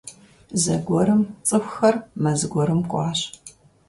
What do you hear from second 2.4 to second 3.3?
гуэрым кӀуащ.